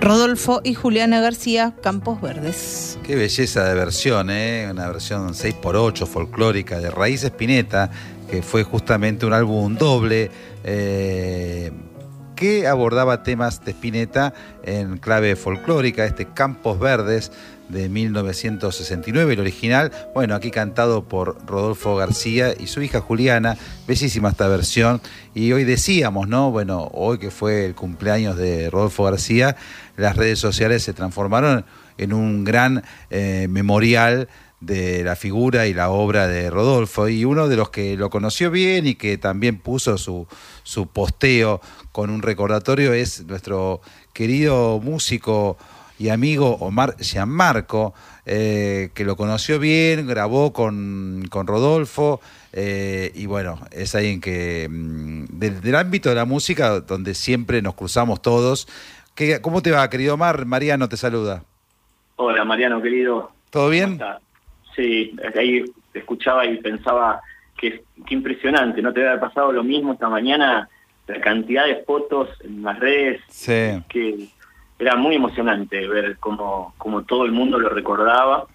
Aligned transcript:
Rodolfo 0.00 0.60
y 0.62 0.74
Juliana 0.74 1.20
García, 1.20 1.74
Campos 1.82 2.20
Verdes. 2.20 2.98
Qué 3.02 3.16
belleza 3.16 3.64
de 3.64 3.74
versión, 3.74 4.30
¿eh? 4.30 4.68
una 4.70 4.86
versión 4.86 5.30
6x8 5.30 6.06
folclórica 6.06 6.78
de 6.78 6.90
Raíz 6.90 7.24
Espineta, 7.24 7.90
que 8.30 8.42
fue 8.42 8.62
justamente 8.62 9.26
un 9.26 9.32
álbum 9.32 9.74
doble. 9.76 10.30
Eh, 10.64 11.72
que 12.36 12.66
abordaba 12.66 13.22
temas 13.22 13.64
de 13.64 13.72
Spinetta 13.72 14.34
en 14.64 14.98
clave 14.98 15.36
folclórica, 15.36 16.04
este 16.04 16.26
Campos 16.26 16.78
Verdes 16.78 17.30
de 17.72 17.88
1969, 17.88 19.32
el 19.32 19.40
original, 19.40 19.90
bueno, 20.14 20.34
aquí 20.34 20.50
cantado 20.50 21.04
por 21.04 21.44
Rodolfo 21.46 21.96
García 21.96 22.54
y 22.58 22.66
su 22.66 22.82
hija 22.82 23.00
Juliana, 23.00 23.56
bellísima 23.88 24.28
esta 24.28 24.46
versión, 24.46 25.00
y 25.34 25.52
hoy 25.52 25.64
decíamos, 25.64 26.28
¿no? 26.28 26.50
Bueno, 26.50 26.90
hoy 26.92 27.18
que 27.18 27.30
fue 27.30 27.64
el 27.64 27.74
cumpleaños 27.74 28.36
de 28.36 28.68
Rodolfo 28.70 29.04
García, 29.04 29.56
las 29.96 30.16
redes 30.16 30.38
sociales 30.38 30.82
se 30.82 30.92
transformaron 30.92 31.64
en 31.96 32.12
un 32.12 32.44
gran 32.44 32.84
eh, 33.10 33.46
memorial 33.48 34.28
de 34.60 35.02
la 35.02 35.16
figura 35.16 35.66
y 35.66 35.74
la 35.74 35.90
obra 35.90 36.28
de 36.28 36.48
Rodolfo 36.48 37.08
y 37.08 37.24
uno 37.24 37.48
de 37.48 37.56
los 37.56 37.70
que 37.70 37.96
lo 37.96 38.10
conoció 38.10 38.50
bien 38.50 38.86
y 38.86 38.94
que 38.94 39.18
también 39.18 39.58
puso 39.58 39.98
su, 39.98 40.28
su 40.62 40.86
posteo 40.86 41.60
con 41.90 42.10
un 42.10 42.22
recordatorio 42.22 42.92
es 42.92 43.26
nuestro 43.26 43.80
querido 44.12 44.78
músico 44.78 45.56
y 45.98 46.08
amigo 46.08 46.56
Omar 46.60 46.96
Gianmarco, 46.98 47.94
eh, 48.26 48.90
que 48.94 49.04
lo 49.04 49.16
conoció 49.16 49.58
bien, 49.58 50.06
grabó 50.06 50.52
con, 50.52 51.24
con 51.30 51.46
Rodolfo, 51.46 52.20
eh, 52.52 53.10
y 53.14 53.26
bueno, 53.26 53.58
es 53.70 53.94
alguien 53.94 54.20
que, 54.20 54.68
mm, 54.70 55.24
del, 55.38 55.74
ámbito 55.74 56.08
de 56.08 56.14
la 56.14 56.24
música, 56.24 56.80
donde 56.80 57.14
siempre 57.14 57.62
nos 57.62 57.74
cruzamos 57.74 58.22
todos. 58.22 58.68
¿Qué, 59.14 59.40
¿Cómo 59.40 59.62
te 59.62 59.70
va, 59.70 59.88
querido 59.90 60.14
Omar? 60.14 60.46
Mariano 60.46 60.88
te 60.88 60.96
saluda. 60.96 61.44
Hola, 62.16 62.44
Mariano, 62.44 62.80
querido. 62.80 63.32
¿Todo 63.50 63.68
bien? 63.68 64.00
Sí, 64.76 65.14
ahí 65.38 65.64
escuchaba 65.92 66.46
y 66.46 66.58
pensaba 66.58 67.20
que 67.58 67.84
qué 68.06 68.14
impresionante, 68.14 68.82
¿no 68.82 68.92
te 68.92 69.06
había 69.06 69.20
pasado 69.20 69.52
lo 69.52 69.62
mismo 69.62 69.92
esta 69.92 70.08
mañana? 70.08 70.68
La 71.06 71.20
cantidad 71.20 71.66
de 71.66 71.82
fotos 71.84 72.28
en 72.42 72.62
las 72.62 72.78
redes 72.78 73.20
que 73.88 74.28
era 74.82 74.96
muy 74.96 75.14
emocionante 75.14 75.86
ver 75.86 76.16
cómo, 76.18 76.74
cómo 76.76 77.02
todo 77.02 77.24
el 77.24 77.30
mundo 77.30 77.56
lo 77.58 77.68
recordaba. 77.68 78.46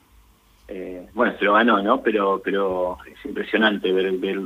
Eh, 0.68 1.08
bueno, 1.14 1.34
se 1.40 1.46
lo 1.46 1.54
ganó, 1.54 1.82
¿no? 1.82 2.02
Pero, 2.02 2.42
pero 2.44 2.98
es 3.06 3.26
impresionante 3.26 3.94
ver, 3.94 4.12
ver 4.18 4.42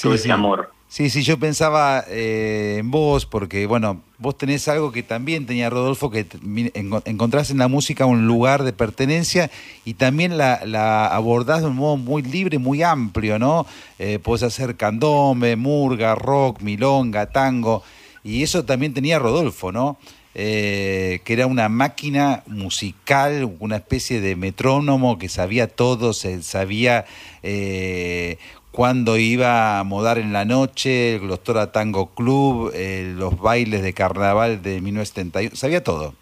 todo 0.00 0.12
ese 0.12 0.30
amor. 0.30 0.70
Sí, 0.88 1.08
sí, 1.08 1.22
yo 1.22 1.38
pensaba 1.38 2.04
eh, 2.06 2.76
en 2.80 2.90
vos, 2.90 3.24
porque 3.24 3.64
bueno, 3.64 4.02
vos 4.18 4.36
tenés 4.36 4.68
algo 4.68 4.92
que 4.92 5.02
también 5.02 5.46
tenía 5.46 5.70
Rodolfo, 5.70 6.10
que 6.10 6.26
encontrás 6.74 7.50
en 7.50 7.56
la 7.56 7.68
música 7.68 8.04
un 8.04 8.26
lugar 8.26 8.62
de 8.62 8.74
pertenencia 8.74 9.50
y 9.86 9.94
también 9.94 10.36
la, 10.36 10.60
la 10.66 11.06
abordás 11.06 11.62
de 11.62 11.68
un 11.68 11.76
modo 11.76 11.96
muy 11.96 12.20
libre, 12.20 12.58
muy 12.58 12.82
amplio, 12.82 13.38
¿no? 13.38 13.64
Eh, 13.98 14.18
podés 14.18 14.42
hacer 14.42 14.76
candombe, 14.76 15.56
murga, 15.56 16.14
rock, 16.14 16.60
milonga, 16.60 17.24
tango, 17.24 17.82
y 18.22 18.42
eso 18.42 18.66
también 18.66 18.92
tenía 18.92 19.18
Rodolfo, 19.18 19.72
¿no? 19.72 19.96
Eh, 20.34 21.20
que 21.24 21.34
era 21.34 21.46
una 21.46 21.68
máquina 21.68 22.42
musical, 22.46 23.54
una 23.60 23.76
especie 23.76 24.22
de 24.22 24.34
metrónomo 24.34 25.18
que 25.18 25.28
sabía 25.28 25.68
todo, 25.68 26.14
se 26.14 26.42
sabía 26.42 27.04
eh, 27.42 28.38
cuando 28.72 29.18
iba 29.18 29.78
a 29.78 29.84
modar 29.84 30.18
en 30.18 30.32
la 30.32 30.46
noche, 30.46 31.16
el 31.16 31.20
Glostora 31.20 31.70
Tango 31.70 32.14
Club, 32.14 32.72
eh, 32.74 33.14
los 33.16 33.38
bailes 33.38 33.82
de 33.82 33.92
carnaval 33.92 34.62
de 34.62 34.80
1971, 34.80 35.54
sabía 35.54 35.84
todo. 35.84 36.14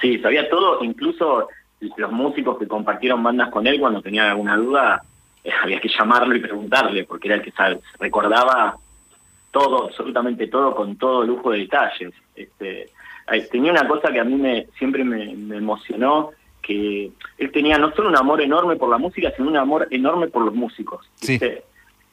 Sí, 0.00 0.18
sabía 0.18 0.48
todo, 0.50 0.84
incluso 0.84 1.48
los 1.96 2.12
músicos 2.12 2.58
que 2.58 2.68
compartieron 2.68 3.22
bandas 3.22 3.50
con 3.50 3.66
él 3.66 3.80
cuando 3.80 4.02
tenían 4.02 4.26
alguna 4.26 4.56
duda, 4.56 5.02
eh, 5.42 5.50
había 5.62 5.80
que 5.80 5.88
llamarlo 5.88 6.36
y 6.36 6.40
preguntarle, 6.40 7.04
porque 7.04 7.28
era 7.28 7.36
el 7.36 7.42
que 7.42 7.52
recordaba 7.98 8.76
todo, 9.50 9.86
absolutamente 9.86 10.48
todo, 10.48 10.74
con 10.74 10.96
todo 10.96 11.24
lujo 11.24 11.50
de 11.52 11.60
detalles. 11.60 12.12
Este, 12.36 12.90
tenía 13.50 13.72
una 13.72 13.88
cosa 13.88 14.12
que 14.12 14.20
a 14.20 14.24
mí 14.24 14.34
me, 14.34 14.66
siempre 14.78 15.04
me 15.04 15.56
emocionó, 15.56 16.32
que 16.64 17.10
él 17.38 17.52
tenía 17.52 17.78
no 17.78 17.94
solo 17.94 18.08
un 18.08 18.16
amor 18.16 18.40
enorme 18.40 18.76
por 18.76 18.88
la 18.88 18.98
música, 18.98 19.32
sino 19.36 19.48
un 19.48 19.56
amor 19.56 19.86
enorme 19.90 20.28
por 20.28 20.44
los 20.44 20.54
músicos. 20.54 21.06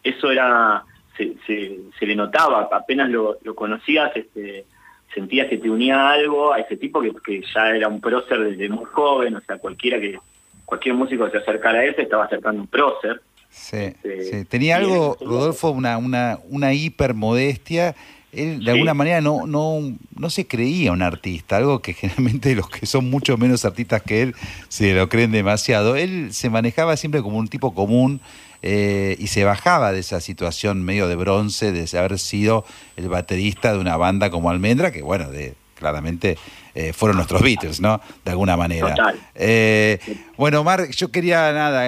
Eso 0.04 0.32
era, 0.32 0.84
se, 1.16 1.36
se, 1.48 2.06
le 2.06 2.16
notaba, 2.16 2.68
apenas 2.72 3.10
lo, 3.10 3.38
conocías, 3.56 4.12
este, 4.16 4.66
sentías 5.14 5.48
que 5.48 5.58
te 5.58 5.70
unía 5.70 6.10
algo 6.10 6.54
a 6.54 6.60
ese 6.60 6.76
tipo 6.76 7.02
que, 7.02 7.14
que 7.24 7.42
ya 7.54 7.70
era 7.70 7.88
un 7.88 8.02
prócer 8.02 8.40
desde 8.40 8.68
muy 8.68 8.86
joven, 8.86 9.36
o 9.36 9.42
sea, 9.42 9.58
cualquiera 9.58 10.00
que, 10.00 10.20
cualquier 10.66 10.96
músico 10.96 11.26
que 11.26 11.32
se 11.32 11.38
acercara 11.38 11.80
a 11.80 11.86
él 11.86 11.96
se 11.96 12.04
estaba 12.04 12.26
acercando 12.26 12.62
un 12.62 12.68
prócer. 12.68 13.22
Sí, 13.50 13.94
este, 14.04 14.46
Tenía 14.46 14.78
algo, 14.78 15.18
Rodolfo, 15.20 15.72
una, 15.72 15.98
una, 15.98 16.40
una 16.50 16.74
hipermodestia 16.74 17.96
él 18.32 18.64
de 18.64 18.72
alguna 18.72 18.94
manera 18.94 19.22
no, 19.22 19.46
no, 19.46 19.80
no 20.16 20.30
se 20.30 20.48
creía 20.48 20.92
un 20.92 21.02
artista, 21.02 21.58
algo 21.58 21.82
que 21.82 21.94
generalmente 21.94 22.56
los 22.56 22.70
que 22.70 22.86
son 22.86 23.10
mucho 23.10 23.38
menos 23.38 23.66
artistas 23.66 24.02
que 24.02 24.22
él 24.22 24.36
se 24.70 24.94
lo 24.94 25.10
creen 25.10 25.32
demasiado. 25.32 25.96
Él 25.96 26.30
se 26.34 26.50
manejaba 26.50 26.98
siempre 26.98 27.22
como 27.22 27.38
un 27.38 27.48
tipo 27.48 27.74
común 27.74 28.22
eh, 28.62 29.16
y 29.20 29.28
se 29.28 29.44
bajaba 29.44 29.92
de 29.92 30.00
esa 30.00 30.22
situación 30.22 30.84
medio 30.84 31.08
de 31.08 31.16
bronce, 31.16 31.72
de 31.72 31.98
haber 31.98 32.20
sido 32.20 32.66
el 32.96 33.10
baterista 33.10 33.74
de 33.74 33.80
una 33.80 33.98
banda 33.98 34.30
como 34.30 34.50
Almendra, 34.50 34.92
que 34.92 35.02
bueno, 35.02 35.30
de, 35.30 35.56
claramente 35.76 36.38
eh, 36.74 36.94
fueron 36.94 37.18
nuestros 37.18 37.42
Beatles, 37.42 37.82
¿no? 37.82 38.00
De 38.24 38.32
alguna 38.32 38.56
manera. 38.56 38.96
Eh, 39.36 40.00
bueno, 40.38 40.62
Omar, 40.62 40.90
yo 40.92 41.12
quería 41.12 41.52
nada, 41.52 41.82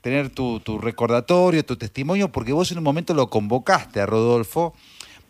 tener 0.00 0.30
tu, 0.30 0.60
tu 0.60 0.78
recordatorio, 0.78 1.64
tu 1.64 1.76
testimonio, 1.76 2.28
porque 2.30 2.52
vos 2.52 2.70
en 2.70 2.78
un 2.78 2.84
momento 2.84 3.14
lo 3.14 3.30
convocaste 3.30 4.00
a 4.00 4.06
Rodolfo 4.06 4.74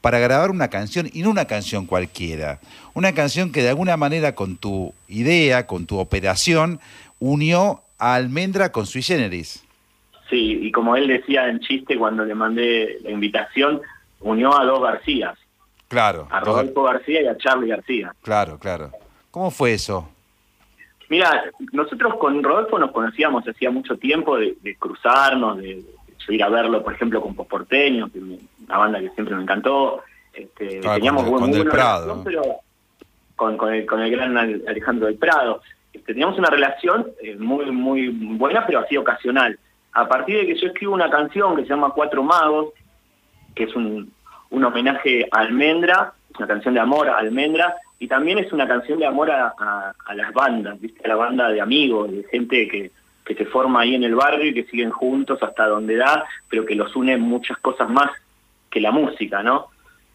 para 0.04 0.18
grabar 0.18 0.50
una 0.50 0.68
canción 0.68 1.08
y 1.14 1.22
no 1.22 1.30
una 1.30 1.46
canción 1.46 1.86
cualquiera, 1.86 2.60
una 2.92 3.14
canción 3.14 3.50
que 3.50 3.62
de 3.62 3.70
alguna 3.70 3.96
manera 3.96 4.34
con 4.34 4.58
tu 4.58 4.92
idea, 5.08 5.66
con 5.66 5.86
tu 5.86 5.98
operación, 5.98 6.78
unió 7.20 7.80
a 7.98 8.16
Almendra 8.16 8.70
con 8.70 8.84
Sui 8.84 9.00
Generis. 9.00 9.64
Sí, 10.28 10.58
y 10.60 10.70
como 10.72 10.94
él 10.94 11.08
decía 11.08 11.48
en 11.48 11.58
chiste 11.60 11.96
cuando 11.96 12.22
le 12.22 12.34
mandé 12.34 12.98
la 13.02 13.12
invitación, 13.12 13.80
unió 14.20 14.54
a 14.54 14.66
dos 14.66 14.82
Garcías. 14.82 15.38
Claro. 15.88 16.28
A 16.30 16.40
Rodolfo 16.40 16.82
García 16.82 17.22
y 17.22 17.26
a 17.26 17.38
Charlie 17.38 17.68
García. 17.68 18.14
Claro, 18.20 18.58
claro. 18.58 18.90
¿Cómo 19.30 19.50
fue 19.50 19.72
eso? 19.72 20.10
Mira, 21.08 21.44
nosotros 21.72 22.16
con 22.18 22.42
Rodolfo 22.42 22.78
nos 22.78 22.92
conocíamos 22.92 23.48
hacía 23.48 23.70
mucho 23.70 23.96
tiempo 23.96 24.36
de, 24.36 24.76
cruzarnos, 24.78 25.56
de, 25.62 25.82
ir 26.28 26.42
a 26.42 26.48
verlo, 26.48 26.82
por 26.82 26.94
ejemplo, 26.94 27.20
con 27.20 27.34
Posporteño, 27.34 28.10
que 28.10 28.18
una 28.18 28.78
banda 28.78 29.00
que 29.00 29.10
siempre 29.10 29.34
me 29.34 29.42
encantó. 29.42 30.02
Este, 30.32 30.80
teníamos 30.80 31.24
con, 31.24 31.50
buen, 31.50 31.68
Prado. 31.68 32.22
pero 32.24 32.42
con, 33.36 33.56
con, 33.56 33.72
el, 33.72 33.86
con 33.86 34.00
el 34.00 34.10
gran 34.10 34.36
Alejandro 34.36 35.06
del 35.06 35.16
Prado. 35.16 35.62
Este, 35.92 36.12
teníamos 36.12 36.38
una 36.38 36.50
relación 36.50 37.06
eh, 37.22 37.36
muy, 37.36 37.70
muy 37.70 38.08
buena, 38.08 38.66
pero 38.66 38.80
así 38.80 38.96
ocasional. 38.96 39.58
A 39.92 40.08
partir 40.08 40.38
de 40.38 40.46
que 40.46 40.60
yo 40.60 40.68
escribo 40.68 40.94
una 40.94 41.10
canción 41.10 41.54
que 41.54 41.62
se 41.62 41.68
llama 41.68 41.90
Cuatro 41.90 42.22
Magos, 42.22 42.72
que 43.54 43.64
es 43.64 43.76
un, 43.76 44.12
un 44.50 44.64
homenaje 44.64 45.28
a 45.30 45.40
Almendra, 45.40 46.14
una 46.36 46.48
canción 46.48 46.74
de 46.74 46.80
amor 46.80 47.08
a 47.08 47.18
Almendra, 47.18 47.76
y 47.98 48.08
también 48.08 48.38
es 48.38 48.52
una 48.52 48.66
canción 48.66 48.98
de 48.98 49.06
amor 49.06 49.30
a, 49.30 49.54
a, 50.04 50.14
las 50.14 50.32
bandas, 50.32 50.80
¿viste? 50.80 51.04
a 51.04 51.08
la 51.08 51.16
banda 51.16 51.48
de 51.48 51.60
amigos, 51.60 52.10
de 52.10 52.24
gente 52.24 52.68
que, 52.68 52.90
que 53.24 53.34
se 53.34 53.46
forma 53.46 53.80
ahí 53.80 53.94
en 53.94 54.04
el 54.04 54.14
barrio 54.14 54.46
y 54.46 54.54
que 54.54 54.64
siguen 54.64 54.90
juntos 54.90 55.42
hasta 55.42 55.66
donde 55.66 55.96
da, 55.96 56.24
pero 56.48 56.66
que 56.66 56.74
los 56.74 56.94
une 56.94 57.16
muchas 57.16 57.58
cosas 57.58 57.88
más 57.88 58.10
que 58.70 58.80
la 58.80 58.90
música, 58.90 59.42
¿no? 59.42 59.68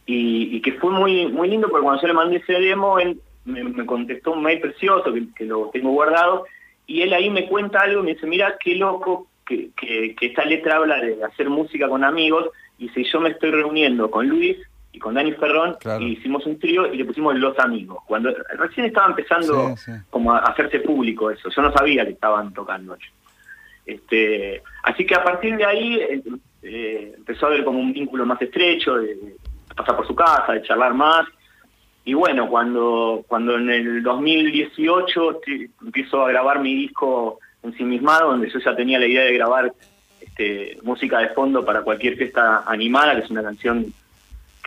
Y, 0.06 0.60
que 0.62 0.74
fue 0.74 0.92
muy 0.92 1.28
muy 1.28 1.50
lindo 1.50 1.70
porque 1.70 1.84
cuando 1.84 2.02
yo 2.02 2.08
le 2.08 2.14
mandé 2.14 2.38
ese 2.38 2.54
demo, 2.54 3.00
él 3.00 3.20
me, 3.46 3.86
contestó 3.86 4.32
un 4.32 4.42
mail 4.42 4.60
precioso 4.60 5.14
que, 5.14 5.46
lo 5.46 5.70
tengo 5.72 5.92
guardado, 5.92 6.46
y 6.88 7.02
él 7.02 7.14
ahí 7.14 7.30
me 7.30 7.48
cuenta 7.48 7.82
algo 7.82 8.04
me 8.04 8.14
dice, 8.14 8.26
mira, 8.26 8.58
qué 8.60 8.76
loco 8.76 9.28
que, 9.46 9.70
que, 9.76 10.16
esta 10.20 10.46
letra 10.46 10.78
habla 10.78 11.00
de 11.00 11.24
hacer 11.24 11.50
música 11.50 11.88
con 11.88 12.04
amigos, 12.04 12.50
y 12.80 12.90
si 12.90 13.04
yo 13.04 13.20
me 13.20 13.30
estoy 13.30 13.52
reuniendo 13.52 14.10
con 14.10 14.28
Luis 14.28 14.58
y 14.92 15.00
con 15.00 15.14
Dani 15.14 15.32
Ferrón, 15.34 15.78
y 16.00 16.14
hicimos 16.14 16.46
un 16.46 16.60
trío 16.60 16.92
y 16.92 16.98
le 16.98 17.06
pusimos 17.06 17.36
Los 17.38 17.58
Amigos, 17.60 18.00
cuando 18.08 18.34
recién 18.58 18.88
estaba 18.88 19.08
empezando 19.08 19.76
como 20.10 20.34
a 20.34 20.40
hacerse 20.40 20.80
público 20.80 21.30
eso, 21.30 21.50
yo 21.50 21.62
no 21.62 21.72
sabía 21.72 22.06
que 22.06 22.14
estaban 22.14 22.54
tocando. 22.54 22.98
Este, 23.86 24.62
así 24.84 25.06
que 25.06 25.16
a 25.16 25.24
partir 25.24 25.58
de 25.58 25.66
ahí 25.66 25.96
eh, 25.96 26.22
eh, 26.62 27.14
empezó 27.18 27.46
a 27.46 27.50
haber 27.50 27.64
como 27.64 27.80
un 27.80 27.94
vínculo 27.94 28.26
más 28.26 28.42
estrecho, 28.42 28.98
de, 28.98 29.36
pasar 29.76 29.96
por 29.96 30.08
su 30.08 30.16
casa, 30.16 30.54
de 30.54 30.62
charlar 30.64 30.94
más. 30.94 31.26
Y 32.06 32.14
bueno, 32.14 32.50
cuando, 32.50 33.24
cuando 33.28 33.56
en 33.56 33.70
el 33.70 34.04
2018 34.04 35.42
empiezo 35.86 36.26
a 36.26 36.30
grabar 36.30 36.60
mi 36.60 36.74
disco 36.74 37.40
ensimismado, 37.64 38.32
donde 38.32 38.50
yo 38.50 38.60
ya 38.60 38.76
tenía 38.76 39.00
la 39.00 39.08
idea 39.08 39.24
de 39.24 39.34
grabar 39.34 39.74
este, 40.22 40.78
música 40.84 41.20
de 41.20 41.30
fondo 41.30 41.64
para 41.66 41.82
cualquier 41.82 42.16
fiesta 42.16 42.64
animada, 42.66 43.16
que 43.16 43.22
es 43.22 43.30
una 43.30 43.44
canción 43.44 43.94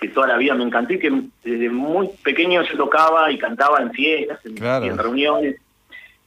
que 0.02 0.08
toda 0.08 0.26
la 0.26 0.36
vida 0.36 0.54
me 0.54 0.64
encantó 0.64 0.92
y 0.94 0.98
que 0.98 1.22
desde 1.44 1.70
muy 1.70 2.08
pequeño 2.24 2.62
yo 2.62 2.76
tocaba 2.76 3.30
y 3.30 3.38
cantaba 3.38 3.80
en 3.80 3.92
fiestas, 3.92 4.44
en, 4.44 4.56
Claro. 4.56 4.84
en 4.84 4.98
reuniones. 4.98 5.56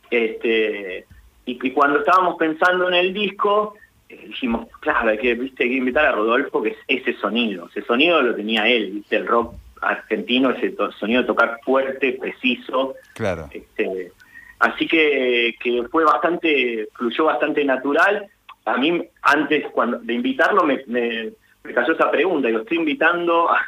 Este, 0.09 1.05
y, 1.45 1.59
y 1.61 1.71
cuando 1.71 1.99
estábamos 1.99 2.37
pensando 2.37 2.87
en 2.87 2.93
el 2.95 3.13
disco, 3.13 3.75
eh, 4.07 4.23
dijimos, 4.27 4.67
claro, 4.79 5.09
hay 5.09 5.17
que, 5.17 5.33
viste, 5.35 5.63
hay 5.63 5.69
que 5.71 5.75
invitar 5.75 6.05
a 6.05 6.13
Rodolfo, 6.13 6.61
que 6.63 6.69
es 6.69 6.77
ese 6.87 7.13
sonido. 7.19 7.67
Ese 7.69 7.85
sonido 7.85 8.21
lo 8.21 8.33
tenía 8.33 8.67
él, 8.67 8.91
viste, 8.91 9.17
el 9.17 9.27
rock 9.27 9.55
argentino, 9.81 10.51
ese 10.51 10.73
sonido 10.97 11.21
de 11.21 11.27
tocar 11.27 11.59
fuerte, 11.63 12.13
preciso. 12.13 12.95
Claro. 13.13 13.49
Este, 13.51 14.11
así 14.59 14.87
que, 14.87 15.55
que 15.61 15.83
fue 15.91 16.05
bastante, 16.05 16.87
fluyó 16.93 17.25
bastante 17.25 17.65
natural. 17.65 18.25
A 18.65 18.77
mí, 18.77 19.03
antes 19.21 19.65
cuando 19.71 19.99
de 19.99 20.13
invitarlo, 20.13 20.63
me, 20.63 20.81
me, 20.87 21.31
me 21.65 21.73
cayó 21.73 21.93
esa 21.93 22.11
pregunta. 22.11 22.49
Yo 22.49 22.59
estoy 22.59 22.77
invitando 22.77 23.49
a, 23.49 23.59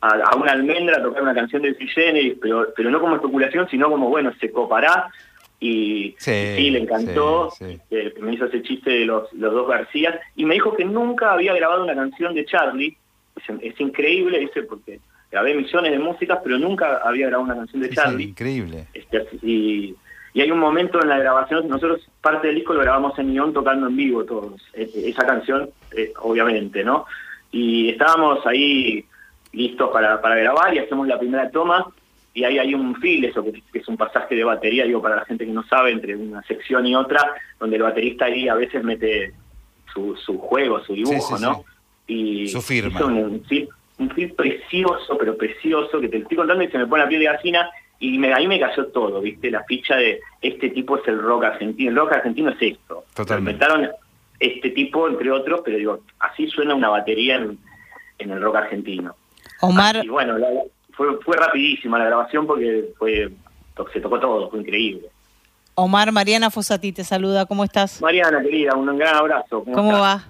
a, 0.00 0.08
a 0.30 0.36
una 0.36 0.52
almendra 0.52 0.98
a 0.98 1.02
tocar 1.02 1.22
una 1.22 1.34
canción 1.34 1.62
de 1.62 1.74
Sui 1.74 2.38
pero, 2.40 2.68
pero 2.76 2.90
no 2.90 3.00
como 3.00 3.16
especulación, 3.16 3.68
sino 3.70 3.90
como, 3.90 4.08
bueno, 4.08 4.32
se 4.40 4.50
copará. 4.52 5.10
Y 5.60 6.14
Sí, 6.18 6.30
y 6.30 6.56
sí, 6.56 6.70
le 6.70 6.78
encantó. 6.80 7.50
sí, 7.50 7.64
sí. 7.66 7.80
Eh, 7.90 8.14
me 8.20 8.34
hizo 8.34 8.44
ese 8.44 8.62
chiste 8.62 8.90
de 8.90 9.04
los, 9.06 9.32
los 9.32 9.52
dos 9.52 9.68
García. 9.68 10.20
Y 10.36 10.44
me 10.44 10.54
dijo 10.54 10.76
que 10.76 10.84
nunca 10.84 11.32
había 11.32 11.52
grabado 11.54 11.82
una 11.82 11.96
canción 11.96 12.34
de 12.34 12.44
Charlie. 12.44 12.96
Es, 13.36 13.44
es 13.62 13.80
increíble, 13.80 14.38
dice, 14.38 14.62
porque 14.62 15.00
grabé 15.32 15.54
millones 15.54 15.90
de 15.92 15.98
músicas, 15.98 16.38
pero 16.44 16.58
nunca 16.58 16.98
había 17.04 17.26
grabado 17.26 17.44
una 17.50 17.56
canción 17.56 17.82
de 17.82 17.90
Charlie. 17.90 18.24
increíble. 18.28 18.86
Este, 18.94 19.26
y, 19.42 19.94
y 20.32 20.40
hay 20.40 20.50
un 20.52 20.58
momento 20.60 21.02
en 21.02 21.08
la 21.08 21.18
grabación, 21.18 21.68
nosotros 21.68 22.08
parte 22.20 22.46
del 22.46 22.56
disco 22.56 22.72
lo 22.74 22.80
grabamos 22.80 23.18
en 23.18 23.32
Ion 23.32 23.52
tocando 23.52 23.88
en 23.88 23.96
vivo 23.96 24.24
todos, 24.24 24.62
e- 24.74 24.90
esa 25.06 25.26
canción, 25.26 25.70
eh, 25.96 26.12
obviamente, 26.20 26.84
¿no? 26.84 27.04
Y 27.50 27.90
estábamos 27.90 28.46
ahí 28.46 29.04
listos 29.52 29.90
para, 29.90 30.20
para 30.20 30.36
grabar 30.36 30.74
y 30.74 30.78
hacemos 30.78 31.06
la 31.06 31.18
primera 31.18 31.50
toma 31.50 31.86
y 32.38 32.44
ahí 32.44 32.58
hay 32.58 32.72
un 32.72 32.94
fil, 33.00 33.24
eso 33.24 33.42
que, 33.42 33.62
es 33.72 33.88
un 33.88 33.96
pasaje 33.96 34.36
de 34.36 34.44
batería, 34.44 34.84
digo, 34.84 35.02
para 35.02 35.16
la 35.16 35.24
gente 35.24 35.44
que 35.44 35.50
no 35.50 35.64
sabe, 35.64 35.90
entre 35.90 36.14
una 36.14 36.40
sección 36.42 36.86
y 36.86 36.94
otra, 36.94 37.34
donde 37.58 37.76
el 37.76 37.82
baterista 37.82 38.26
ahí 38.26 38.48
a 38.48 38.54
veces 38.54 38.84
mete 38.84 39.34
su, 39.92 40.14
su 40.14 40.38
juego, 40.38 40.78
su 40.84 40.94
dibujo, 40.94 41.36
sí, 41.36 41.42
¿no? 41.42 41.64
Y 42.06 42.46
Su 42.46 42.62
firma. 42.62 43.04
un, 43.04 43.42
fil 43.44 44.32
precioso, 44.34 45.18
pero 45.18 45.36
precioso, 45.36 46.00
que 46.00 46.08
te 46.08 46.18
estoy 46.18 46.36
contando 46.36 46.62
y 46.62 46.68
se 46.68 46.78
me 46.78 46.86
pone 46.86 47.02
la 47.02 47.08
piel 47.08 47.22
de 47.22 47.26
gallina, 47.26 47.68
y 47.98 48.16
me, 48.18 48.32
ahí 48.32 48.46
me 48.46 48.60
cayó 48.60 48.86
todo, 48.86 49.20
¿viste? 49.20 49.50
La 49.50 49.64
ficha 49.64 49.96
de 49.96 50.20
este 50.40 50.70
tipo 50.70 50.98
es 50.98 51.08
el 51.08 51.20
rock 51.20 51.42
argentino. 51.42 51.90
El 51.90 51.96
rock 51.96 52.12
argentino 52.12 52.50
es 52.50 52.56
esto. 52.60 53.04
Totalmente. 53.14 53.66
Este 54.40 54.70
tipo, 54.70 55.08
entre 55.08 55.30
otros, 55.30 55.62
pero 55.64 55.76
digo, 55.78 56.00
así 56.20 56.48
suena 56.48 56.74
una 56.74 56.88
batería 56.88 57.36
en, 57.36 57.58
en 58.18 58.30
el 58.30 58.40
rock 58.40 58.56
argentino. 58.56 59.16
Omar, 59.60 60.04
Y 60.04 60.08
bueno, 60.08 60.38
la- 60.38 60.48
fue, 60.92 61.18
fue 61.24 61.36
rapidísima 61.36 61.98
la 61.98 62.06
grabación 62.06 62.46
porque 62.46 62.90
fue 62.98 63.30
se 63.92 64.00
tocó 64.00 64.18
todo, 64.18 64.50
fue 64.50 64.60
increíble. 64.60 65.08
Omar, 65.74 66.10
Mariana 66.10 66.50
Fosati 66.50 66.90
te 66.92 67.04
saluda, 67.04 67.46
¿cómo 67.46 67.62
estás? 67.62 68.00
Mariana, 68.02 68.42
querida, 68.42 68.74
un 68.74 68.96
gran 68.98 69.14
abrazo. 69.14 69.62
¿Cómo 69.62 69.92
va? 69.92 70.24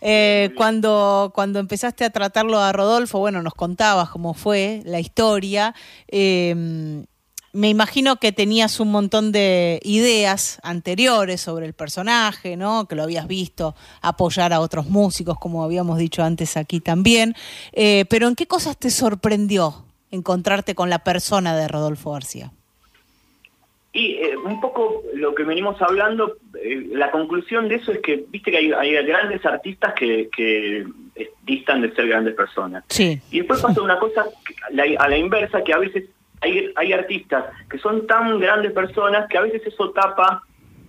Eh, 0.00 0.50
cuando, 0.56 1.30
cuando 1.32 1.60
empezaste 1.60 2.04
a 2.04 2.10
tratarlo 2.10 2.58
a 2.58 2.72
Rodolfo, 2.72 3.20
bueno, 3.20 3.40
nos 3.42 3.54
contabas 3.54 4.08
cómo 4.10 4.34
fue 4.34 4.82
la 4.84 4.98
historia. 4.98 5.74
eh, 6.08 7.04
me 7.52 7.68
imagino 7.68 8.16
que 8.16 8.32
tenías 8.32 8.80
un 8.80 8.90
montón 8.90 9.30
de 9.30 9.78
ideas 9.82 10.58
anteriores 10.62 11.40
sobre 11.40 11.66
el 11.66 11.74
personaje, 11.74 12.56
¿no? 12.56 12.86
Que 12.88 12.94
lo 12.94 13.02
habías 13.02 13.28
visto 13.28 13.74
apoyar 14.00 14.52
a 14.52 14.60
otros 14.60 14.86
músicos, 14.86 15.38
como 15.38 15.62
habíamos 15.62 15.98
dicho 15.98 16.22
antes 16.22 16.56
aquí 16.56 16.80
también. 16.80 17.34
Eh, 17.72 18.06
pero 18.08 18.26
¿en 18.26 18.36
qué 18.36 18.46
cosas 18.46 18.78
te 18.78 18.90
sorprendió 18.90 19.84
encontrarte 20.10 20.74
con 20.74 20.88
la 20.88 21.00
persona 21.00 21.54
de 21.54 21.68
Rodolfo 21.68 22.12
García? 22.12 22.52
Y 23.92 24.12
eh, 24.12 24.36
un 24.38 24.58
poco 24.58 25.02
lo 25.14 25.34
que 25.34 25.42
venimos 25.42 25.80
hablando, 25.82 26.38
eh, 26.62 26.86
la 26.92 27.10
conclusión 27.10 27.68
de 27.68 27.74
eso 27.74 27.92
es 27.92 27.98
que, 27.98 28.24
viste 28.28 28.50
que 28.50 28.56
hay, 28.56 28.72
hay 28.72 29.04
grandes 29.04 29.44
artistas 29.44 29.92
que, 29.92 30.30
que 30.34 30.86
distan 31.42 31.82
de 31.82 31.94
ser 31.94 32.08
grandes 32.08 32.34
personas. 32.34 32.84
Sí. 32.88 33.20
Y 33.30 33.40
después 33.40 33.60
pasa 33.60 33.82
una 33.82 33.98
cosa 33.98 34.24
a 34.64 35.08
la 35.08 35.16
inversa, 35.18 35.62
que 35.62 35.74
a 35.74 35.78
veces 35.78 36.04
hay, 36.42 36.72
hay 36.74 36.92
artistas 36.92 37.46
que 37.70 37.78
son 37.78 38.06
tan 38.06 38.38
grandes 38.38 38.72
personas 38.72 39.28
que 39.28 39.38
a 39.38 39.42
veces 39.42 39.62
eso 39.64 39.90
tapa 39.92 40.42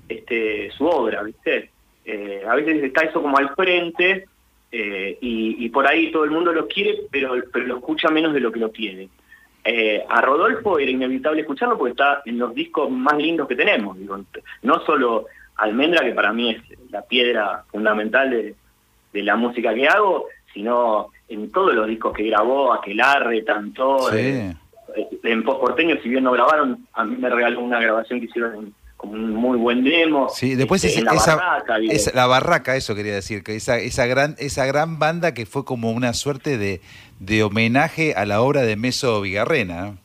este, 0.10 0.72
su 0.72 0.86
obra, 0.86 1.24
¿viste? 1.24 1.70
Eh, 2.06 2.44
a 2.48 2.56
veces 2.56 2.84
está 2.84 3.04
eso 3.04 3.22
como 3.22 3.38
al 3.38 3.56
frente 3.56 4.26
eh, 4.72 5.18
y, 5.22 5.64
y 5.64 5.70
por 5.70 5.88
ahí 5.88 6.12
todo 6.12 6.26
el 6.26 6.32
mundo 6.32 6.52
lo 6.52 6.68
quiere, 6.68 7.04
pero, 7.12 7.36
pero 7.52 7.66
lo 7.66 7.78
escucha 7.78 8.10
menos 8.10 8.34
de 8.34 8.40
lo 8.40 8.52
que 8.52 8.60
lo 8.60 8.72
quiere. 8.72 9.08
Eh, 9.64 10.04
a 10.10 10.20
Rodolfo 10.20 10.78
era 10.78 10.92
inevitable 10.92 11.42
escucharlo 11.42 11.78
porque 11.78 11.92
está 11.92 12.22
en 12.26 12.38
los 12.38 12.54
discos 12.54 12.90
más 12.90 13.16
lindos 13.18 13.48
que 13.48 13.56
tenemos. 13.56 13.98
Digo, 13.98 14.20
no 14.64 14.80
solo 14.86 15.28
Almendra, 15.56 16.04
que 16.04 16.14
para 16.14 16.34
mí 16.34 16.50
es 16.52 16.92
la 16.92 17.04
piedra 17.04 17.64
fundamental 17.72 18.32
de, 18.32 18.56
de 19.14 19.24
la 19.24 19.36
música 19.36 19.74
que 19.74 19.88
hago, 19.88 20.28
sino 20.54 21.10
en 21.30 21.52
todos 21.52 21.74
los 21.74 21.88
discos 21.88 22.14
que 22.14 22.24
grabó, 22.24 22.74
Aquelarre, 22.74 23.44
Tantor, 23.44 24.12
Sí. 24.12 24.52
En 25.24 25.44
Post 25.44 25.62
Porteño, 25.62 25.96
si 26.04 26.10
bien 26.10 26.24
no 26.24 26.32
grabaron, 26.32 26.86
a 26.94 27.04
mí 27.06 27.16
me 27.18 27.30
regaló 27.30 27.62
una 27.62 27.80
grabación 27.80 28.20
que 28.20 28.26
hicieron 28.26 28.56
en- 28.56 28.74
como 28.98 29.14
un 29.14 29.32
muy 29.34 29.58
buen 29.58 29.84
demo. 29.84 30.30
Sí, 30.30 30.56
después 30.56 30.82
este, 30.86 31.00
en 31.00 31.06
la 31.06 31.14
esa, 31.16 31.36
barraca, 31.36 31.78
esa- 31.90 32.16
la 32.16 32.26
barraca, 32.26 32.76
eso 32.78 32.96
quería 32.96 33.14
decir, 33.14 33.44
que 33.44 33.54
esa, 33.56 33.78
esa 33.78 34.06
gran, 34.06 34.36
esa 34.40 34.66
gran 34.66 34.98
banda 34.98 35.34
que 35.34 35.46
fue 35.46 35.66
como 35.66 35.92
una 35.92 36.14
suerte 36.14 36.58
de, 36.58 36.80
de 37.20 37.44
homenaje 37.44 38.14
a 38.16 38.26
la 38.26 38.40
obra 38.42 38.62
de 38.62 38.78
Meso 38.78 39.20
Vigarrena. 39.20 39.98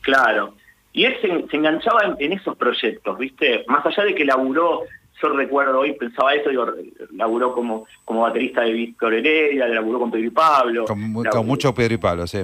Claro. 0.00 0.54
Y 0.94 1.04
él 1.04 1.14
se, 1.20 1.28
se 1.50 1.56
enganchaba 1.56 2.00
en, 2.04 2.16
en 2.18 2.32
esos 2.38 2.56
proyectos, 2.56 3.18
¿viste? 3.18 3.64
Más 3.68 3.84
allá 3.84 4.04
de 4.04 4.14
que 4.14 4.24
laburó, 4.24 4.84
yo 5.22 5.28
recuerdo 5.30 5.80
hoy, 5.80 5.92
pensaba 5.92 6.32
eso, 6.34 6.48
digo, 6.48 6.66
laburó 7.12 7.52
como, 7.54 7.86
como 8.06 8.22
baterista 8.22 8.62
de 8.62 8.72
Víctor 8.72 9.12
Heredia, 9.12 9.66
laburó 9.68 9.98
con 10.00 10.10
Pedro 10.10 10.26
y 10.26 10.30
Pablo. 10.30 10.84
Con, 10.86 10.98
laburó- 11.12 11.30
con 11.30 11.46
mucho 11.46 11.74
Pedro 11.74 11.92
y 11.94 11.98
Pablo, 11.98 12.26
sí. 12.26 12.38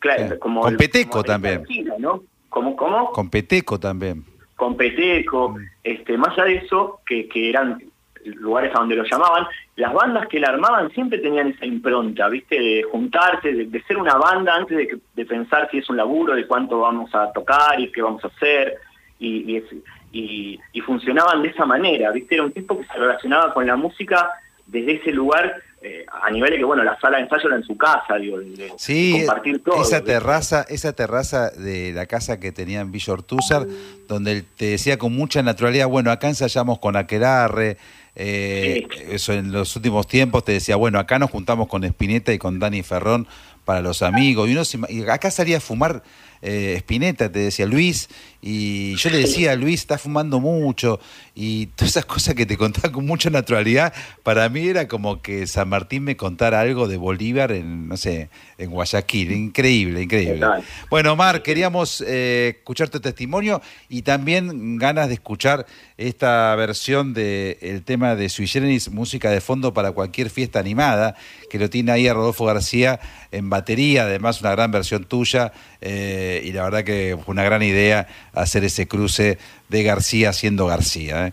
Claro, 0.00 0.38
como 0.40 0.60
Con 0.62 0.76
Peteco 0.76 1.10
como 1.10 1.24
también. 1.24 1.64
¿no? 1.98 2.22
¿Cómo, 2.48 2.74
cómo? 2.76 3.12
Con 3.12 3.30
Peteco 3.30 3.78
también. 3.78 4.24
con 4.56 4.76
Peteco, 4.76 5.50
Mm. 5.50 5.56
este, 5.84 6.18
más 6.18 6.30
allá 6.36 6.44
de 6.44 6.56
eso, 6.56 7.00
que, 7.06 7.26
que 7.28 7.48
eran 7.48 7.82
lugares 8.24 8.70
a 8.74 8.80
donde 8.80 8.94
lo 8.96 9.04
llamaban, 9.04 9.46
las 9.76 9.94
bandas 9.94 10.26
que 10.28 10.38
la 10.38 10.48
armaban 10.48 10.90
siempre 10.90 11.18
tenían 11.18 11.48
esa 11.48 11.64
impronta, 11.64 12.28
¿viste? 12.28 12.60
De 12.60 12.82
juntarse, 12.82 13.52
de, 13.54 13.64
de 13.64 13.82
ser 13.84 13.96
una 13.96 14.16
banda 14.16 14.54
antes 14.56 14.76
de, 14.76 14.86
que- 14.88 14.98
de 15.14 15.24
pensar 15.24 15.68
si 15.70 15.78
es 15.78 15.88
un 15.88 15.96
laburo, 15.96 16.34
de 16.34 16.46
cuánto 16.46 16.80
vamos 16.80 17.14
a 17.14 17.32
tocar 17.32 17.80
y 17.80 17.90
qué 17.90 18.02
vamos 18.02 18.22
a 18.22 18.26
hacer, 18.28 18.74
y, 19.18 19.56
y, 19.56 19.64
y- 20.12 20.60
y 20.74 20.80
funcionaban 20.82 21.40
de 21.42 21.48
esa 21.48 21.64
manera, 21.64 22.10
¿viste? 22.10 22.34
Era 22.34 22.44
un 22.44 22.52
tipo 22.52 22.78
que 22.78 22.84
se 22.86 22.92
relacionaba 22.98 23.54
con 23.54 23.66
la 23.66 23.76
música 23.76 24.30
desde 24.70 24.96
ese 24.96 25.12
lugar, 25.12 25.62
eh, 25.82 26.04
a 26.22 26.30
nivel 26.30 26.50
de 26.50 26.58
que, 26.58 26.64
bueno, 26.64 26.84
la 26.84 26.98
sala 27.00 27.16
de 27.16 27.24
ensayo 27.24 27.48
era 27.48 27.56
en 27.56 27.64
su 27.64 27.76
casa, 27.76 28.16
digo, 28.16 28.38
de, 28.38 28.50
de 28.50 28.72
Sí, 28.76 29.14
compartir 29.18 29.62
todo. 29.64 29.80
esa 29.82 30.02
terraza, 30.02 30.66
esa 30.68 30.92
terraza 30.92 31.50
de 31.50 31.92
la 31.92 32.06
casa 32.06 32.38
que 32.38 32.52
tenía 32.52 32.80
en 32.80 32.92
Villa 32.92 33.14
Ortúzar, 33.14 33.66
donde 34.06 34.32
él 34.32 34.44
te 34.56 34.66
decía 34.66 34.98
con 34.98 35.14
mucha 35.14 35.42
naturalidad, 35.42 35.86
bueno, 35.88 36.10
acá 36.10 36.28
ensayamos 36.28 36.78
con 36.78 36.96
Aquelarre, 36.96 37.78
eh, 38.16 38.86
eso 39.08 39.32
en 39.32 39.52
los 39.52 39.74
últimos 39.76 40.06
tiempos 40.06 40.44
te 40.44 40.52
decía, 40.52 40.76
bueno, 40.76 40.98
acá 40.98 41.18
nos 41.18 41.30
juntamos 41.30 41.68
con 41.68 41.84
Spinetta 41.84 42.32
y 42.32 42.38
con 42.38 42.58
Dani 42.58 42.82
Ferrón 42.82 43.26
para 43.64 43.80
los 43.80 44.02
amigos, 44.02 44.48
y 44.48 44.52
uno 44.52 44.64
se 44.64 44.78
y 44.88 45.02
acá 45.08 45.30
salía 45.30 45.58
a 45.58 45.60
fumar 45.60 46.02
eh, 46.42 46.74
Spinetta, 46.78 47.30
te 47.30 47.38
decía 47.40 47.66
Luis, 47.66 48.08
y 48.42 48.94
yo 48.96 49.10
le 49.10 49.18
decía, 49.18 49.54
Luis, 49.54 49.80
está 49.80 49.98
fumando 49.98 50.40
mucho, 50.40 50.98
y 51.34 51.66
todas 51.66 51.90
esas 51.90 52.06
cosas 52.06 52.34
que 52.34 52.46
te 52.46 52.56
contaba 52.56 52.90
con 52.90 53.04
mucha 53.04 53.28
naturalidad, 53.28 53.92
para 54.22 54.48
mí 54.48 54.66
era 54.66 54.88
como 54.88 55.20
que 55.20 55.46
San 55.46 55.68
Martín 55.68 56.04
me 56.04 56.16
contara 56.16 56.60
algo 56.60 56.88
de 56.88 56.96
Bolívar 56.96 57.52
en, 57.52 57.88
no 57.88 57.96
sé, 57.96 58.30
en 58.56 58.70
Guayaquil, 58.70 59.32
increíble, 59.32 60.02
increíble. 60.02 60.46
Bueno, 60.88 61.12
Omar, 61.12 61.42
queríamos 61.42 62.02
eh, 62.06 62.56
escuchar 62.58 62.88
tu 62.88 63.00
testimonio 63.00 63.60
y 63.88 64.02
también 64.02 64.78
ganas 64.78 65.08
de 65.08 65.14
escuchar 65.14 65.66
esta 65.98 66.54
versión 66.56 67.12
del 67.12 67.82
tema 67.84 68.14
de 68.16 68.28
Sui 68.30 68.46
Generis, 68.46 68.90
música 68.90 69.30
de 69.30 69.42
fondo 69.42 69.74
para 69.74 69.92
cualquier 69.92 70.30
fiesta 70.30 70.58
animada, 70.58 71.14
que 71.50 71.58
lo 71.58 71.68
tiene 71.68 71.92
ahí 71.92 72.08
a 72.08 72.14
Rodolfo 72.14 72.46
García 72.46 73.00
en 73.32 73.50
batería, 73.50 74.04
además 74.04 74.40
una 74.40 74.52
gran 74.52 74.70
versión 74.70 75.04
tuya, 75.04 75.52
eh, 75.80 76.29
y 76.44 76.52
la 76.52 76.64
verdad 76.64 76.84
que 76.84 77.18
fue 77.24 77.32
una 77.32 77.44
gran 77.44 77.62
idea 77.62 78.06
hacer 78.32 78.64
ese 78.64 78.86
cruce 78.86 79.38
de 79.68 79.82
García 79.82 80.32
siendo 80.32 80.66
García. 80.66 81.28
¿eh? 81.28 81.32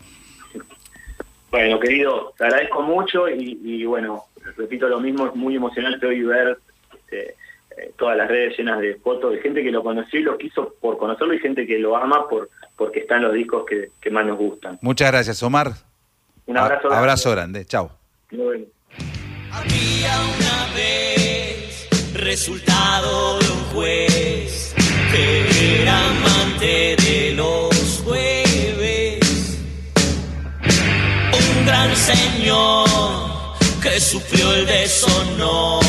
Bueno, 1.52 1.80
querido, 1.80 2.34
te 2.38 2.44
agradezco 2.46 2.82
mucho 2.82 3.30
y, 3.30 3.60
y, 3.64 3.86
bueno, 3.86 4.26
repito 4.58 4.88
lo 4.90 5.00
mismo, 5.00 5.28
es 5.28 5.36
muy 5.36 5.56
emocionante 5.56 6.06
hoy 6.06 6.22
ver 6.24 6.58
este, 6.94 7.36
eh, 7.78 7.92
todas 7.98 8.18
las 8.18 8.28
redes 8.28 8.58
llenas 8.58 8.80
de 8.82 8.96
fotos 8.96 9.32
de 9.32 9.40
gente 9.40 9.64
que 9.64 9.72
lo 9.72 9.82
conoció 9.82 10.20
y 10.20 10.24
lo 10.24 10.38
quiso 10.38 10.74
por 10.82 10.98
conocerlo 10.98 11.34
y 11.34 11.40
gente 11.40 11.66
que 11.66 11.80
lo 11.80 11.96
ama 11.96 12.28
por 12.30 12.50
porque 12.76 13.00
están 13.00 13.24
los 13.24 13.34
discos 13.34 13.66
que, 13.68 13.90
que 14.00 14.10
más 14.12 14.26
nos 14.26 14.38
gustan. 14.38 14.78
Muchas 14.82 15.12
gracias, 15.12 15.42
Omar. 15.42 15.72
Un 16.46 16.58
abrazo. 16.58 16.92
A- 16.92 17.00
abrazo 17.00 17.32
grande. 17.32 17.66
Chao. 17.66 17.92
Había 19.52 20.12
una 20.20 20.74
vez 20.76 21.88
resultado 22.14 23.40
de 23.40 23.46
un 23.50 23.60
juez 23.74 24.67
que 25.12 25.82
era 25.82 25.98
amante 26.10 26.96
de 26.98 27.34
los 27.36 28.02
jueves, 28.04 29.20
un 31.34 31.66
gran 31.66 31.96
señor 31.96 32.88
que 33.82 34.00
sufrió 34.00 34.54
el 34.54 34.66
deshonor 34.66 35.84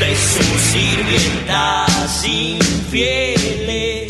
de 0.00 0.16
sus 0.16 0.60
sirvientas 0.72 2.24
infieles 2.24 4.08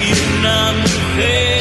y 0.00 0.12
una 0.38 0.72
mujer. 0.72 1.59